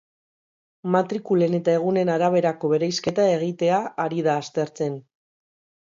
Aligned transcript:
Matrikulen 0.95 1.57
eta 1.59 1.75
egunen 1.81 2.11
araberako 2.15 2.73
bereizketa 2.73 3.29
egitea 3.37 3.79
ari 4.09 4.29
da 4.31 4.43
aztertzen. 4.45 5.03